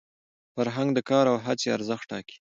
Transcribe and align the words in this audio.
فرهنګ 0.55 0.89
د 0.93 0.99
کار 1.09 1.25
او 1.31 1.37
هڅي 1.45 1.67
ارزښت 1.77 2.05
ټاکي. 2.11 2.37